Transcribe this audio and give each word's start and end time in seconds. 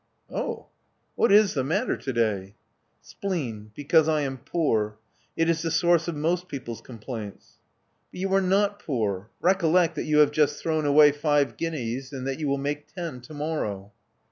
"Oh! 0.31 0.69
What 1.13 1.31
is 1.31 1.53
the 1.53 1.63
matter 1.63 1.95
to 1.95 2.11
day?'' 2.11 2.55
Spleen— 3.11 3.69
because 3.75 4.07
I 4.09 4.21
am 4.21 4.39
poor. 4.39 4.97
It 5.37 5.47
is 5.47 5.61
the 5.61 5.69
source 5.69 6.07
of 6.07 6.15
most 6.15 6.47
people's 6.47 6.81
complaints." 6.81 7.59
'*But 8.11 8.21
you 8.21 8.33
are 8.33 8.41
not 8.41 8.79
poor. 8.79 9.29
Recollect 9.41 9.93
that 9.93 10.05
you 10.05 10.17
have 10.17 10.29
Love 10.35 10.37
Among 10.37 10.37
the 10.37 10.41
Artists 10.41 10.61
259 10.63 11.11
just 11.11 11.21
thrown 11.21 11.33
away 11.35 11.45
five 11.51 11.55
guineas, 11.55 12.13
and 12.13 12.25
that 12.25 12.39
you 12.39 12.47
will 12.47 12.57
make 12.57 12.87
ten 12.87 13.21
to 13.21 13.33
morrow." 13.35 13.91